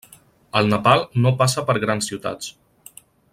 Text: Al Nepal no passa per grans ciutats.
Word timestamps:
Al 0.61 0.69
Nepal 0.71 1.03
no 1.25 1.33
passa 1.43 1.65
per 1.69 1.77
grans 1.85 2.09
ciutats. 2.13 2.51